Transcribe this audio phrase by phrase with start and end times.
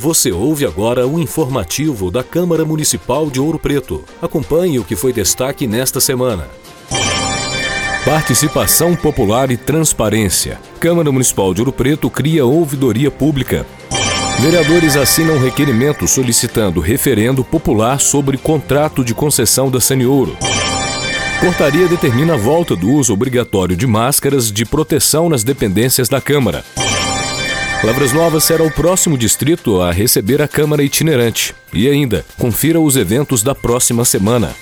[0.00, 4.02] Você ouve agora o informativo da Câmara Municipal de Ouro Preto.
[4.22, 6.48] Acompanhe o que foi destaque nesta semana.
[8.02, 10.58] Participação popular e transparência.
[10.80, 13.66] Câmara Municipal de Ouro Preto cria ouvidoria pública.
[14.40, 20.34] Vereadores assinam requerimento solicitando referendo popular sobre contrato de concessão da Saniouro.
[21.42, 26.64] Portaria determina a volta do uso obrigatório de máscaras de proteção nas dependências da Câmara.
[27.82, 31.54] Lavras Novas será o próximo distrito a receber a Câmara itinerante.
[31.72, 34.54] E ainda, confira os eventos da próxima semana.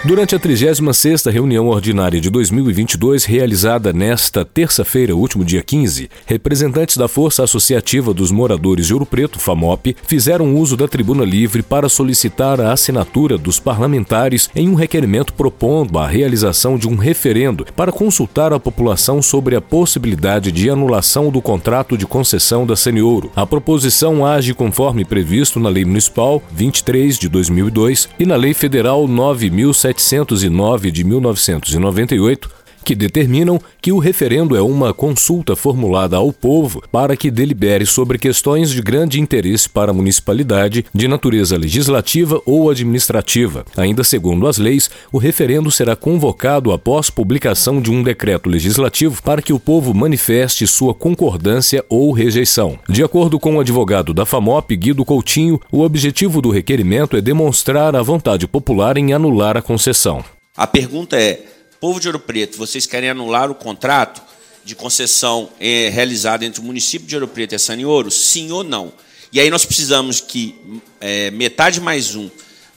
[0.05, 7.07] Durante a 36ª reunião ordinária de 2022, realizada nesta terça-feira, último dia 15, representantes da
[7.07, 12.61] Força Associativa dos Moradores de Ouro Preto, FAMOP, fizeram uso da tribuna livre para solicitar
[12.61, 18.53] a assinatura dos parlamentares em um requerimento propondo a realização de um referendo para consultar
[18.53, 23.31] a população sobre a possibilidade de anulação do contrato de concessão da Seniouro.
[23.35, 29.07] A proposição age conforme previsto na Lei Municipal 23 de 2002 e na Lei Federal
[29.07, 32.49] 9700 709 de 1998,
[32.85, 38.19] que determinam que o referendo é uma consulta formulada ao povo para que delibere sobre
[38.19, 43.65] questões de grande interesse para a municipalidade, de natureza legislativa ou administrativa.
[43.75, 49.41] Ainda segundo as leis, o referendo será convocado após publicação de um decreto legislativo para
[49.41, 52.77] que o povo manifeste sua concordância ou rejeição.
[52.87, 57.95] De acordo com o advogado da FAMOP, Guido Coutinho, o objetivo do requerimento é demonstrar
[57.95, 60.23] a vontade popular em anular a concessão.
[60.55, 61.54] A pergunta é
[61.85, 64.19] Povo de Ouro Preto, vocês querem anular o contrato
[64.63, 68.09] de concessão é, realizado entre o município de Ouro Preto e a Sanioro?
[68.09, 68.91] Sim ou não?
[69.31, 70.55] E aí nós precisamos que
[70.99, 72.27] é, metade mais um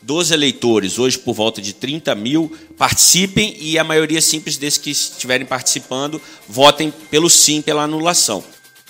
[0.02, 4.90] dos eleitores, hoje por volta de 30 mil, participem e a maioria simples desses que
[4.90, 8.44] estiverem participando votem pelo sim, pela anulação.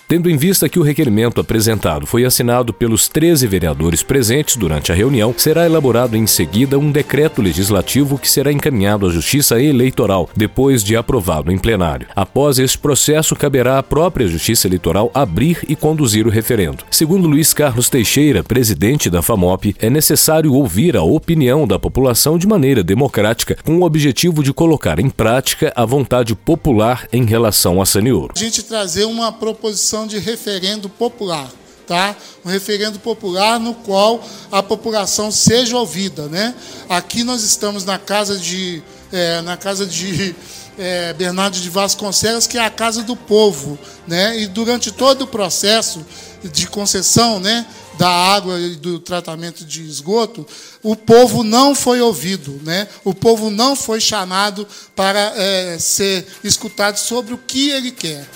[0.08, 4.94] Tendo em vista que o requerimento apresentado foi assinado pelos 13 vereadores presentes durante a
[4.94, 10.82] reunião, será elaborado em seguida um decreto legislativo que será encaminhado à Justiça Eleitoral, depois
[10.82, 12.06] de aprovado em plenário.
[12.16, 16.84] Após esse processo, caberá à própria Justiça Eleitoral abrir e conduzir o referendo.
[16.90, 22.46] Segundo Luiz Carlos Teixeira, presidente da FAMOP, é necessário ouvir a opinião da população de
[22.46, 27.84] maneira democrática, com o objetivo de colocar em prática a vontade popular em relação a
[27.84, 28.32] Sanioro.
[28.34, 31.50] A gente trazer uma proposição de referendo popular.
[31.86, 32.14] Tá?
[32.44, 34.22] Um referendo popular no qual
[34.52, 36.28] a população seja ouvida.
[36.28, 36.54] Né?
[36.86, 40.36] Aqui nós estamos na casa de, é, na casa de
[40.78, 43.78] é, Bernardo de Vasconcelos, que é a casa do povo.
[44.06, 44.40] Né?
[44.40, 46.04] E durante todo o processo
[46.44, 47.66] de concessão né,
[47.98, 50.46] da água e do tratamento de esgoto,
[50.82, 52.86] o povo não foi ouvido, né?
[53.04, 58.28] o povo não foi chamado para é, ser escutado sobre o que ele quer.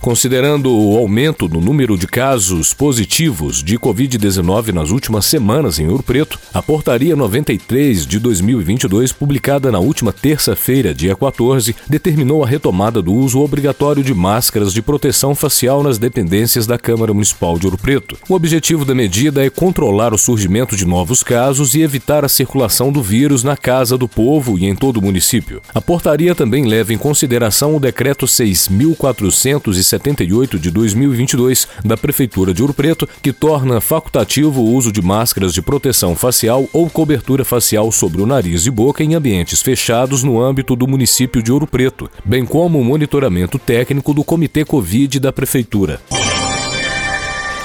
[0.00, 6.02] Considerando o aumento no número de casos positivos de Covid-19 nas últimas semanas em Ouro
[6.02, 13.02] Preto, a Portaria 93 de 2022, publicada na última terça-feira, dia 14, determinou a retomada
[13.02, 17.76] do uso obrigatório de máscaras de proteção facial nas dependências da Câmara Municipal de Ouro
[17.76, 18.16] Preto.
[18.26, 22.90] O objetivo da medida é controlar o surgimento de novos casos e evitar a circulação
[22.90, 25.60] do vírus na casa do povo e em todo o município.
[25.74, 32.62] A portaria também leva em consideração o decreto 6.400 78 de 2022 da Prefeitura de
[32.62, 37.90] Ouro Preto, que torna facultativo o uso de máscaras de proteção facial ou cobertura facial
[37.90, 42.10] sobre o nariz e boca em ambientes fechados no âmbito do município de Ouro Preto,
[42.24, 46.00] bem como o monitoramento técnico do Comitê Covid da Prefeitura.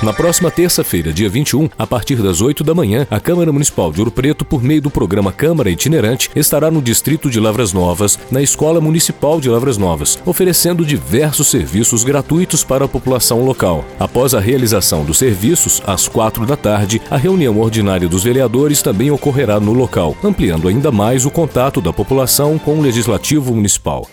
[0.06, 4.00] Na próxima terça-feira, dia 21, a partir das 8 da manhã, a Câmara Municipal de
[4.02, 8.40] Ouro Preto, por meio do programa Câmara Itinerante, estará no distrito de Lavras Novas, na
[8.40, 13.84] Escola Municipal de Lavras Novas, oferecendo diversos serviços gratuitos para a população local.
[14.00, 19.10] Após a realização dos serviços, às 4 da tarde, a reunião ordinária dos vereadores também
[19.10, 24.08] ocorrerá no local, ampliando ainda mais o contato da população com o Legislativo Municipal.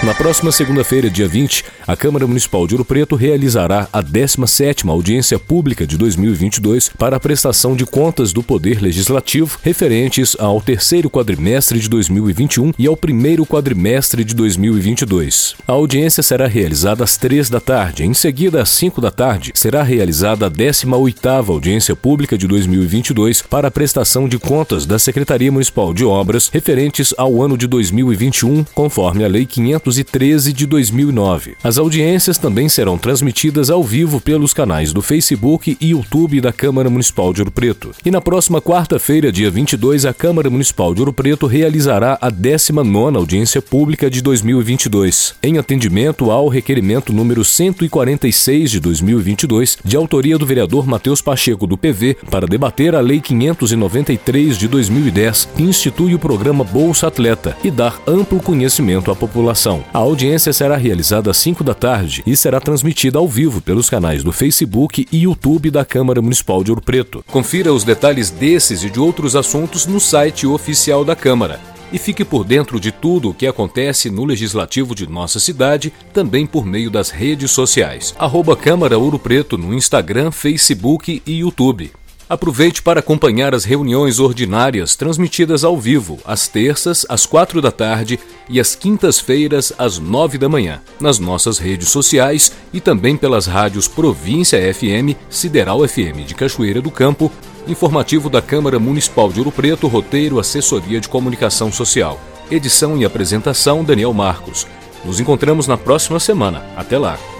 [0.00, 5.40] Na próxima segunda-feira, dia 20, a Câmara Municipal de Ouro Preto realizará a 17ª audiência
[5.40, 11.80] pública de 2022 para a prestação de contas do Poder Legislativo referentes ao terceiro quadrimestre
[11.80, 15.56] de 2021 e ao primeiro quadrimestre de 2022.
[15.66, 18.04] A audiência será realizada às três da tarde.
[18.04, 23.66] Em seguida, às 5 da tarde, será realizada a 18ª audiência pública de 2022 para
[23.66, 29.24] a prestação de contas da Secretaria Municipal de Obras referentes ao ano de 2021, conforme
[29.24, 31.56] a Lei 500 213 de 2009.
[31.64, 36.90] As audiências também serão transmitidas ao vivo pelos canais do Facebook e YouTube da Câmara
[36.90, 37.92] Municipal de Ouro Preto.
[38.04, 43.16] E na próxima quarta-feira, dia 22, a Câmara Municipal de Ouro Preto realizará a 19ª
[43.16, 50.44] audiência pública de 2022, em atendimento ao requerimento número 146 de 2022, de autoria do
[50.44, 56.18] vereador Matheus Pacheco do PV, para debater a Lei 593 de 2010, que institui o
[56.18, 59.77] programa Bolsa Atleta e dar amplo conhecimento à população.
[59.92, 64.22] A audiência será realizada às 5 da tarde e será transmitida ao vivo pelos canais
[64.22, 67.24] do Facebook e YouTube da Câmara Municipal de Ouro Preto.
[67.26, 71.60] Confira os detalhes desses e de outros assuntos no site oficial da Câmara.
[71.92, 76.46] E fique por dentro de tudo o que acontece no Legislativo de nossa cidade, também
[76.46, 78.14] por meio das redes sociais.
[78.18, 81.90] Arroba Câmara Ouro Preto no Instagram, Facebook e YouTube.
[82.28, 88.20] Aproveite para acompanhar as reuniões ordinárias transmitidas ao vivo, às terças, às quatro da tarde
[88.50, 93.88] e às quintas-feiras, às nove da manhã, nas nossas redes sociais e também pelas rádios
[93.88, 97.32] Província FM, Sideral FM de Cachoeira do Campo,
[97.66, 102.20] informativo da Câmara Municipal de Ouro Preto, roteiro Assessoria de Comunicação Social.
[102.50, 104.66] Edição e apresentação Daniel Marcos.
[105.02, 106.62] Nos encontramos na próxima semana.
[106.76, 107.37] Até lá!